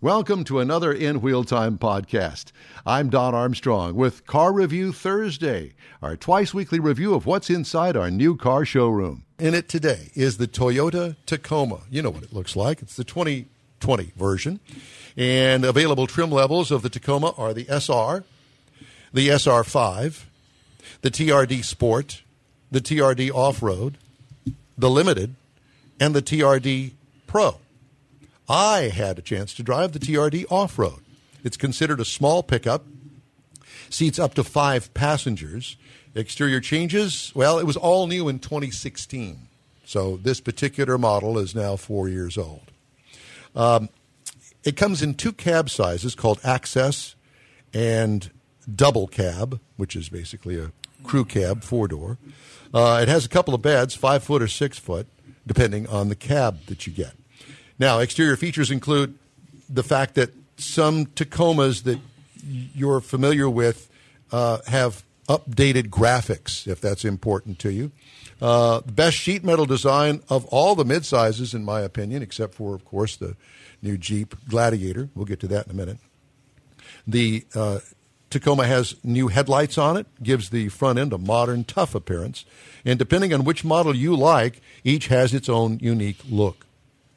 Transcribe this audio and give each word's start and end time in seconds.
Welcome 0.00 0.44
to 0.44 0.60
another 0.60 0.92
In 0.92 1.20
Wheel 1.20 1.42
Time 1.42 1.76
podcast. 1.76 2.52
I'm 2.86 3.10
Don 3.10 3.34
Armstrong 3.34 3.96
with 3.96 4.24
Car 4.28 4.52
Review 4.52 4.92
Thursday, 4.92 5.72
our 6.00 6.16
twice 6.16 6.54
weekly 6.54 6.78
review 6.78 7.14
of 7.14 7.26
what's 7.26 7.50
inside 7.50 7.96
our 7.96 8.08
new 8.08 8.36
car 8.36 8.64
showroom. 8.64 9.24
In 9.40 9.54
it 9.54 9.68
today 9.68 10.12
is 10.14 10.36
the 10.36 10.46
Toyota 10.46 11.16
Tacoma. 11.26 11.80
You 11.90 12.02
know 12.02 12.10
what 12.10 12.22
it 12.22 12.32
looks 12.32 12.54
like. 12.54 12.80
It's 12.80 12.94
the 12.94 13.02
2020 13.02 14.12
version. 14.14 14.60
And 15.16 15.64
available 15.64 16.06
trim 16.06 16.30
levels 16.30 16.70
of 16.70 16.82
the 16.82 16.90
Tacoma 16.90 17.34
are 17.36 17.52
the 17.52 17.66
SR, 17.68 18.22
the 19.12 19.30
SR5, 19.30 20.26
the 21.00 21.10
TRD 21.10 21.64
Sport, 21.64 22.22
the 22.70 22.80
TRD 22.80 23.32
Off 23.32 23.64
Road, 23.64 23.98
the 24.78 24.90
Limited, 24.90 25.34
and 25.98 26.14
the 26.14 26.22
TRD 26.22 26.92
Pro. 27.26 27.58
I 28.48 28.88
had 28.94 29.18
a 29.18 29.22
chance 29.22 29.52
to 29.54 29.62
drive 29.62 29.92
the 29.92 29.98
TRD 29.98 30.46
off 30.50 30.78
road. 30.78 31.00
It's 31.44 31.56
considered 31.56 32.00
a 32.00 32.04
small 32.04 32.42
pickup, 32.42 32.86
seats 33.90 34.18
up 34.18 34.34
to 34.34 34.44
five 34.44 34.92
passengers. 34.94 35.76
Exterior 36.14 36.60
changes, 36.60 37.30
well, 37.34 37.58
it 37.58 37.66
was 37.66 37.76
all 37.76 38.06
new 38.06 38.28
in 38.28 38.38
2016. 38.38 39.48
So 39.84 40.16
this 40.16 40.40
particular 40.40 40.98
model 40.98 41.38
is 41.38 41.54
now 41.54 41.76
four 41.76 42.08
years 42.08 42.36
old. 42.36 42.72
Um, 43.54 43.88
it 44.64 44.76
comes 44.76 45.02
in 45.02 45.14
two 45.14 45.32
cab 45.32 45.70
sizes 45.70 46.14
called 46.14 46.40
Access 46.42 47.14
and 47.72 48.30
Double 48.74 49.06
Cab, 49.06 49.60
which 49.76 49.94
is 49.94 50.08
basically 50.08 50.58
a 50.58 50.72
crew 51.04 51.24
cab, 51.24 51.62
four 51.62 51.88
door. 51.88 52.18
Uh, 52.72 53.00
it 53.02 53.08
has 53.08 53.24
a 53.24 53.28
couple 53.28 53.54
of 53.54 53.62
beds, 53.62 53.94
five 53.94 54.22
foot 54.22 54.42
or 54.42 54.48
six 54.48 54.78
foot, 54.78 55.06
depending 55.46 55.86
on 55.86 56.08
the 56.08 56.16
cab 56.16 56.66
that 56.66 56.86
you 56.86 56.92
get. 56.92 57.17
Now, 57.78 58.00
exterior 58.00 58.36
features 58.36 58.70
include 58.70 59.18
the 59.68 59.82
fact 59.82 60.14
that 60.14 60.30
some 60.56 61.06
Tacomas 61.06 61.84
that 61.84 62.00
you're 62.42 63.00
familiar 63.00 63.48
with 63.48 63.88
uh, 64.32 64.58
have 64.66 65.04
updated 65.28 65.88
graphics, 65.88 66.66
if 66.66 66.80
that's 66.80 67.04
important 67.04 67.58
to 67.60 67.70
you. 67.70 67.92
Uh, 68.40 68.80
best 68.82 69.16
sheet 69.16 69.44
metal 69.44 69.66
design 69.66 70.22
of 70.28 70.44
all 70.46 70.74
the 70.74 70.84
midsizes, 70.84 71.54
in 71.54 71.64
my 71.64 71.80
opinion, 71.80 72.22
except 72.22 72.54
for, 72.54 72.74
of 72.74 72.84
course, 72.84 73.16
the 73.16 73.36
new 73.82 73.98
Jeep 73.98 74.34
Gladiator. 74.48 75.08
We'll 75.14 75.26
get 75.26 75.40
to 75.40 75.48
that 75.48 75.66
in 75.66 75.72
a 75.72 75.74
minute. 75.74 75.98
The 77.06 77.44
uh, 77.54 77.80
Tacoma 78.30 78.66
has 78.66 78.96
new 79.02 79.28
headlights 79.28 79.76
on 79.78 79.96
it, 79.96 80.06
gives 80.22 80.50
the 80.50 80.68
front 80.68 80.98
end 80.98 81.12
a 81.12 81.18
modern, 81.18 81.64
tough 81.64 81.94
appearance. 81.94 82.44
And 82.84 82.98
depending 82.98 83.34
on 83.34 83.44
which 83.44 83.64
model 83.64 83.94
you 83.94 84.16
like, 84.16 84.60
each 84.84 85.08
has 85.08 85.34
its 85.34 85.48
own 85.48 85.78
unique 85.80 86.18
look. 86.28 86.66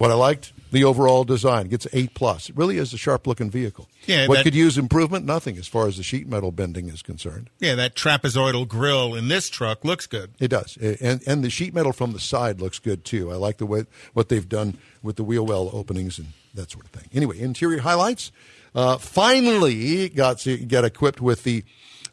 What 0.00 0.10
I 0.10 0.14
liked, 0.14 0.54
the 0.72 0.82
overall 0.82 1.24
design 1.24 1.68
gets 1.68 1.86
eight 1.92 2.14
plus. 2.14 2.48
It 2.48 2.56
really 2.56 2.78
is 2.78 2.94
a 2.94 2.96
sharp 2.96 3.26
looking 3.26 3.50
vehicle. 3.50 3.86
Yeah, 4.06 4.28
what 4.28 4.36
that- 4.36 4.44
could 4.44 4.54
use 4.54 4.78
improvement? 4.78 5.26
Nothing 5.26 5.58
as 5.58 5.68
far 5.68 5.88
as 5.88 5.98
the 5.98 6.02
sheet 6.02 6.26
metal 6.26 6.52
bending 6.52 6.88
is 6.88 7.02
concerned. 7.02 7.50
Yeah, 7.58 7.74
that 7.74 7.96
trapezoidal 7.96 8.66
grill 8.66 9.14
in 9.14 9.28
this 9.28 9.50
truck 9.50 9.84
looks 9.84 10.06
good. 10.06 10.30
It 10.40 10.48
does, 10.48 10.78
and 10.78 11.20
and 11.26 11.44
the 11.44 11.50
sheet 11.50 11.74
metal 11.74 11.92
from 11.92 12.12
the 12.14 12.18
side 12.18 12.62
looks 12.62 12.78
good 12.78 13.04
too. 13.04 13.30
I 13.30 13.34
like 13.34 13.58
the 13.58 13.66
way 13.66 13.84
what 14.14 14.30
they've 14.30 14.48
done 14.48 14.78
with 15.02 15.16
the 15.16 15.22
wheel 15.22 15.44
well 15.44 15.68
openings 15.74 16.18
and 16.18 16.28
that 16.54 16.70
sort 16.70 16.86
of 16.86 16.92
thing. 16.92 17.10
Anyway, 17.12 17.38
interior 17.38 17.80
highlights. 17.80 18.32
Uh, 18.74 18.96
finally, 18.96 20.08
got 20.08 20.42
got 20.66 20.86
equipped 20.86 21.20
with 21.20 21.44
the 21.44 21.62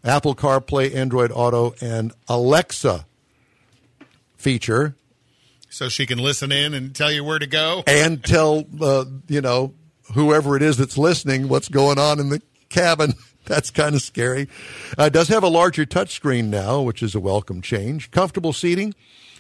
Apple 0.04 0.36
CarPlay, 0.36 0.94
Android 0.94 1.32
Auto, 1.34 1.74
and 1.80 2.12
Alexa 2.28 3.06
feature, 4.36 4.96
So 5.70 5.90
she 5.90 6.06
can 6.06 6.18
listen 6.18 6.52
in 6.52 6.74
and 6.74 6.96
tell 6.96 7.12
you 7.12 7.24
where 7.24 7.40
to 7.40 7.48
go. 7.48 7.84
and 7.88 8.24
tell 8.24 8.66
uh, 8.82 9.06
you 9.28 9.42
know 9.42 9.74
whoever 10.14 10.56
it 10.56 10.62
is 10.62 10.78
that's 10.78 10.98
listening 10.98 11.48
what's 11.50 11.70
going 11.70 12.00
on 12.00 12.20
in 12.20 12.30
the 12.30 12.42
cabin. 12.70 13.14
That's 13.46 13.72
kind 13.72 13.96
of 13.96 14.02
scary. 14.02 14.50
Uh, 14.98 15.08
does 15.08 15.30
have 15.30 15.42
a 15.42 15.48
larger 15.48 15.86
touchscreen 15.86 16.46
now, 16.50 16.82
which 16.82 17.02
is 17.02 17.16
a 17.16 17.20
welcome 17.22 17.62
change. 17.62 18.12
Comfortable 18.12 18.52
seating, 18.52 18.94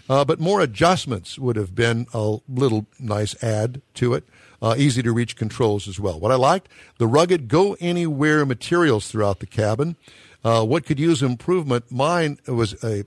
uh, 0.10 0.24
but 0.24 0.40
more 0.40 0.62
adjustments 0.62 1.38
would 1.38 1.58
have 1.58 1.76
been 1.76 2.08
a 2.14 2.38
little 2.48 2.86
nice 3.00 3.36
add 3.44 3.82
to 3.96 4.14
it. 4.14 4.24
Uh, 4.62 4.76
easy 4.78 5.04
to 5.04 5.12
reach 5.12 5.36
controls 5.36 5.90
as 5.90 6.00
well. 6.00 6.22
What 6.22 6.32
I 6.32 6.36
liked 6.36 6.70
the 7.00 7.06
rugged 7.08 7.50
go 7.50 7.76
anywhere 7.82 8.46
materials 8.46 9.10
throughout 9.10 9.40
the 9.40 9.46
cabin. 9.46 9.98
Uh, 10.42 10.64
what 10.64 10.86
could 10.86 11.00
use 11.00 11.22
improvement? 11.22 11.92
Mine 11.92 12.40
was 12.48 12.82
a 12.82 13.04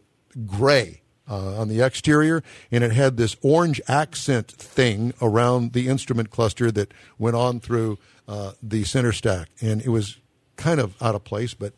gray 0.47 1.00
uh, 1.31 1.61
on 1.61 1.69
the 1.69 1.81
exterior, 1.81 2.43
and 2.73 2.83
it 2.83 2.91
had 2.93 3.17
this 3.17 3.37
orange 3.43 3.81
accent 3.89 4.49
thing 4.51 5.15
around 5.23 5.73
the 5.73 5.87
instrument 5.89 6.31
cluster 6.31 6.71
that 6.73 6.93
went 7.19 7.37
on 7.37 7.61
through 7.61 7.99
uh, 8.29 8.53
the 8.63 8.83
center 8.85 9.13
stack, 9.13 9.49
and 9.61 9.81
it 9.81 9.89
was 9.89 10.19
kind 10.57 10.81
of 10.81 11.01
out 11.01 11.15
of 11.15 11.23
place. 11.25 11.55
But 11.55 11.73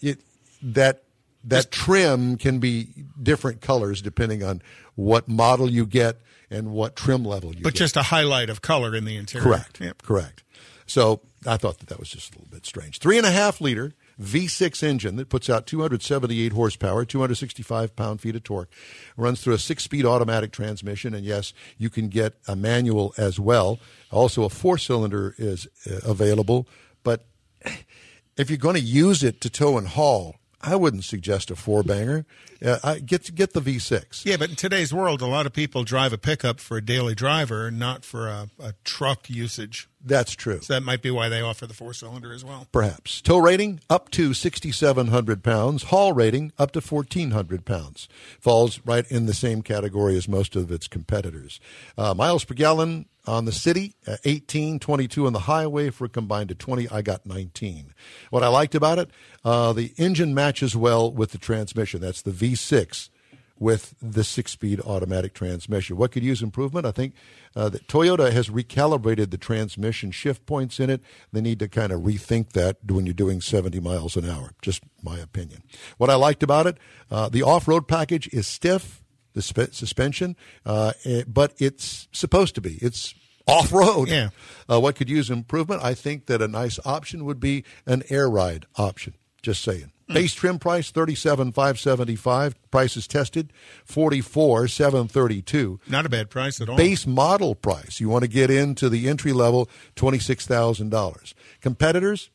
it 0.00 0.20
that 0.62 1.02
that 1.44 1.70
trim 1.70 2.36
can 2.36 2.58
be 2.58 2.88
different 3.22 3.60
colors 3.60 4.00
depending 4.02 4.42
on 4.42 4.62
what 4.94 5.28
model 5.28 5.70
you 5.70 5.86
get 5.86 6.16
and 6.50 6.70
what 6.72 6.96
trim 6.96 7.24
level 7.24 7.54
you 7.54 7.62
But 7.62 7.74
get. 7.74 7.78
just 7.78 7.96
a 7.96 8.02
highlight 8.02 8.50
of 8.50 8.62
color 8.62 8.94
in 8.94 9.04
the 9.04 9.16
interior. 9.16 9.44
Correct. 9.44 9.80
Yep. 9.80 10.02
Correct. 10.02 10.42
So 10.86 11.20
I 11.46 11.56
thought 11.56 11.78
that 11.78 11.88
that 11.88 11.98
was 11.98 12.08
just 12.08 12.34
a 12.34 12.38
little 12.38 12.50
bit 12.50 12.66
strange. 12.66 12.98
Three 12.98 13.18
and 13.18 13.26
a 13.26 13.30
half 13.30 13.60
liter 13.60 13.92
V6 14.20 14.82
engine 14.82 15.16
that 15.16 15.28
puts 15.28 15.48
out 15.48 15.66
278 15.66 16.52
horsepower, 16.52 17.04
265 17.04 17.94
pound 17.94 18.20
feet 18.20 18.36
of 18.36 18.42
torque, 18.42 18.70
runs 19.16 19.40
through 19.40 19.54
a 19.54 19.58
six 19.58 19.84
speed 19.84 20.04
automatic 20.04 20.52
transmission. 20.52 21.14
And 21.14 21.24
yes, 21.24 21.52
you 21.76 21.90
can 21.90 22.08
get 22.08 22.34
a 22.46 22.56
manual 22.56 23.14
as 23.16 23.38
well. 23.38 23.78
Also, 24.10 24.44
a 24.44 24.48
four 24.48 24.78
cylinder 24.78 25.34
is 25.38 25.68
uh, 25.88 26.00
available. 26.04 26.66
But 27.02 27.24
if 28.36 28.50
you're 28.50 28.56
going 28.58 28.76
to 28.76 28.80
use 28.80 29.22
it 29.22 29.40
to 29.42 29.50
tow 29.50 29.78
and 29.78 29.88
haul, 29.88 30.36
I 30.60 30.74
wouldn't 30.74 31.04
suggest 31.04 31.50
a 31.50 31.56
four 31.56 31.82
banger. 31.84 32.26
Uh, 32.64 32.78
I, 32.82 32.98
get 32.98 33.32
get 33.34 33.52
the 33.52 33.60
V6. 33.60 34.24
Yeah, 34.24 34.36
but 34.36 34.50
in 34.50 34.56
today's 34.56 34.92
world, 34.92 35.22
a 35.22 35.26
lot 35.26 35.46
of 35.46 35.52
people 35.52 35.84
drive 35.84 36.12
a 36.12 36.18
pickup 36.18 36.58
for 36.58 36.76
a 36.76 36.84
daily 36.84 37.14
driver, 37.14 37.70
not 37.70 38.04
for 38.04 38.26
a, 38.26 38.50
a 38.58 38.74
truck 38.82 39.30
usage. 39.30 39.88
That's 40.04 40.32
true. 40.34 40.60
So 40.60 40.74
that 40.74 40.82
might 40.82 41.02
be 41.02 41.10
why 41.10 41.28
they 41.28 41.40
offer 41.40 41.66
the 41.66 41.74
four 41.74 41.92
cylinder 41.92 42.32
as 42.32 42.44
well. 42.44 42.66
perhaps. 42.72 43.20
Tow 43.20 43.38
rating 43.38 43.80
up 43.90 44.10
to 44.12 44.32
6,700 44.32 45.42
pounds. 45.42 45.84
Haul 45.84 46.12
rating 46.12 46.52
up 46.58 46.70
to 46.72 46.80
1,400 46.80 47.64
pounds. 47.64 48.08
Falls 48.40 48.80
right 48.84 49.10
in 49.10 49.26
the 49.26 49.34
same 49.34 49.62
category 49.62 50.16
as 50.16 50.28
most 50.28 50.54
of 50.56 50.70
its 50.70 50.86
competitors. 50.88 51.58
Uh, 51.96 52.14
miles 52.14 52.44
per 52.44 52.54
gallon 52.54 53.06
on 53.26 53.44
the 53.44 53.52
city, 53.52 53.94
uh, 54.06 54.16
18, 54.24 54.78
22 54.78 55.26
on 55.26 55.32
the 55.32 55.40
highway 55.40 55.90
for 55.90 56.06
a 56.06 56.08
combined 56.08 56.48
to 56.48 56.54
20. 56.54 56.88
I 56.88 57.02
got 57.02 57.26
19. 57.26 57.92
What 58.30 58.42
I 58.42 58.48
liked 58.48 58.74
about 58.74 58.98
it, 58.98 59.10
uh, 59.44 59.72
the 59.72 59.92
engine 59.98 60.34
matches 60.34 60.74
well 60.74 61.12
with 61.12 61.32
the 61.32 61.38
transmission. 61.38 62.00
That's 62.00 62.22
the 62.22 62.30
V6 62.30 63.10
with 63.58 63.94
the 64.00 64.24
six 64.24 64.52
speed 64.52 64.80
automatic 64.80 65.34
transmission. 65.34 65.96
What 65.96 66.12
could 66.12 66.22
use 66.22 66.42
improvement? 66.42 66.86
I 66.86 66.90
think 66.90 67.14
uh, 67.56 67.68
that 67.70 67.86
Toyota 67.88 68.32
has 68.32 68.48
recalibrated 68.48 69.30
the 69.30 69.38
transmission 69.38 70.10
shift 70.10 70.46
points 70.46 70.78
in 70.80 70.90
it. 70.90 71.02
They 71.32 71.40
need 71.40 71.58
to 71.60 71.68
kind 71.68 71.92
of 71.92 72.02
rethink 72.02 72.52
that 72.52 72.78
when 72.88 73.06
you're 73.06 73.14
doing 73.14 73.40
70 73.40 73.80
miles 73.80 74.16
an 74.16 74.28
hour. 74.28 74.52
Just 74.62 74.82
my 75.02 75.18
opinion. 75.18 75.62
What 75.96 76.10
I 76.10 76.14
liked 76.14 76.42
about 76.42 76.66
it, 76.66 76.78
uh, 77.10 77.28
the 77.28 77.42
off 77.42 77.68
road 77.68 77.88
package 77.88 78.28
is 78.32 78.46
stiff, 78.46 79.02
the 79.34 79.42
sp- 79.42 79.72
suspension, 79.72 80.36
uh, 80.64 80.92
eh, 81.04 81.24
but 81.26 81.54
it's 81.58 82.08
supposed 82.12 82.54
to 82.54 82.60
be. 82.60 82.78
It's 82.80 83.14
off 83.46 83.72
road. 83.72 84.08
Yeah. 84.08 84.30
Uh, 84.70 84.80
what 84.80 84.94
could 84.94 85.08
use 85.08 85.30
improvement? 85.30 85.82
I 85.82 85.94
think 85.94 86.26
that 86.26 86.42
a 86.42 86.48
nice 86.48 86.78
option 86.84 87.24
would 87.24 87.40
be 87.40 87.64
an 87.86 88.02
air 88.10 88.28
ride 88.28 88.66
option. 88.76 89.14
Just 89.42 89.62
saying. 89.62 89.92
Mm. 90.08 90.14
Base 90.14 90.34
trim 90.34 90.58
price 90.58 90.90
thirty 90.90 91.14
seven 91.14 91.52
five 91.52 91.78
seventy 91.78 92.16
five. 92.16 92.54
Prices 92.70 93.06
tested 93.06 93.52
forty 93.84 94.20
four 94.20 94.66
seven 94.68 95.08
thirty 95.08 95.42
two. 95.42 95.80
Not 95.88 96.06
a 96.06 96.08
bad 96.08 96.30
price 96.30 96.60
at 96.60 96.68
all. 96.68 96.76
Base 96.76 97.06
model 97.06 97.54
price. 97.54 98.00
You 98.00 98.08
want 98.08 98.24
to 98.24 98.28
get 98.28 98.50
into 98.50 98.88
the 98.88 99.08
entry 99.08 99.32
level 99.32 99.68
twenty 99.94 100.18
six 100.18 100.46
thousand 100.46 100.90
dollars. 100.90 101.34
Competitors. 101.60 102.30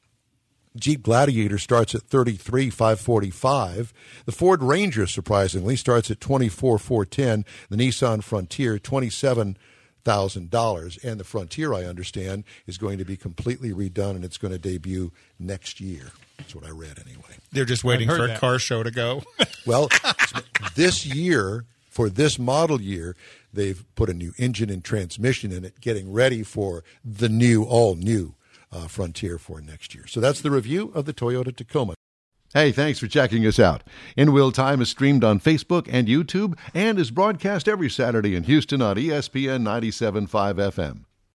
Jeep 0.75 1.03
Gladiator 1.03 1.59
starts 1.59 1.94
at 1.94 2.01
thirty 2.01 2.33
three 2.33 2.69
five 2.71 3.00
forty 3.00 3.30
five. 3.30 3.94
The 4.25 4.31
Ford 4.31 4.63
Ranger 4.63 5.06
surprisingly 5.06 5.75
starts 5.75 6.09
at 6.09 6.19
twenty 6.19 6.50
four 6.50 6.80
four 6.80 7.06
ten. 7.06 7.45
The 7.69 7.77
Nissan 7.77 8.24
Frontier 8.24 8.80
twenty 8.80 9.09
seven 9.09 9.57
thousand 10.03 10.50
dollars, 10.50 10.97
and 11.03 11.19
the 11.19 11.23
Frontier, 11.23 11.73
I 11.73 11.83
understand, 11.83 12.44
is 12.67 12.77
going 12.77 12.97
to 12.97 13.05
be 13.05 13.17
completely 13.17 13.71
redone 13.71 14.11
and 14.11 14.23
it's 14.25 14.38
going 14.38 14.51
to 14.51 14.59
debut 14.59 15.11
next 15.39 15.79
year. 15.79 16.11
That's 16.38 16.55
what 16.55 16.65
I 16.65 16.69
read 16.69 17.00
anyway. 17.00 17.38
They're 17.51 17.65
just 17.65 17.83
waiting 17.83 18.09
I've 18.09 18.17
heard 18.17 18.29
for 18.29 18.35
a 18.35 18.39
car 18.39 18.59
show 18.59 18.83
to 18.83 18.91
go. 18.91 19.23
Well, 19.65 19.88
this 20.75 21.05
year, 21.05 21.63
for 21.89 22.09
this 22.09 22.38
model 22.38 22.81
year, 22.81 23.15
they've 23.53 23.81
put 23.95 24.09
a 24.09 24.13
new 24.13 24.33
engine 24.38 24.69
and 24.69 24.83
transmission 24.83 25.53
in 25.53 25.63
it, 25.63 25.79
getting 25.79 26.11
ready 26.11 26.44
for 26.44 26.83
the 27.06 27.29
new, 27.29 27.63
all 27.63 27.95
new 27.95 28.35
uh, 28.73 28.88
Frontier 28.88 29.38
for 29.38 29.61
next 29.61 29.95
year. 29.95 30.06
So 30.06 30.19
that's 30.19 30.41
the 30.41 30.51
review 30.51 30.91
of 30.94 31.06
the 31.06 31.13
Toyota 31.13 31.56
Tacoma. 31.56 31.94
Hey, 32.53 32.71
thanks 32.71 33.00
for 33.00 33.07
checking 33.07 33.47
us 33.47 33.57
out. 33.57 33.81
In 34.15 34.31
Wheel 34.31 34.51
Time 34.51 34.79
is 34.79 34.89
streamed 34.89 35.23
on 35.23 35.39
Facebook 35.39 35.89
and 35.91 36.07
YouTube 36.07 36.55
and 36.75 37.00
is 37.00 37.09
broadcast 37.09 37.67
every 37.67 37.89
Saturday 37.89 38.35
in 38.35 38.44
Houston 38.44 38.79
on 38.79 38.95
ESPN 38.95 39.63
97.5 39.63 40.27
FM. 40.27 41.12